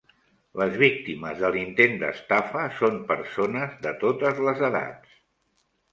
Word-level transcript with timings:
Les 0.59 0.71
víctimes 0.83 1.41
de 1.43 1.51
l'intent 1.57 1.93
d'estafa 2.03 2.65
són 2.79 2.97
persones 3.15 3.77
de 3.87 3.95
totes 4.05 4.45
les 4.49 4.65
edats 4.71 5.17